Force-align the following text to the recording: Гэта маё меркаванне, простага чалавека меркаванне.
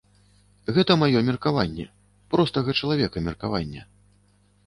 Гэта 0.75 0.95
маё 1.01 1.19
меркаванне, 1.27 1.85
простага 2.33 2.75
чалавека 2.81 3.17
меркаванне. 3.27 3.81